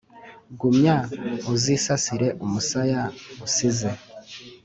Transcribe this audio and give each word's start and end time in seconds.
Gumya 0.59 0.95
uzisasire 1.53 2.27
umusaya 2.45 3.01
usize 3.45 3.89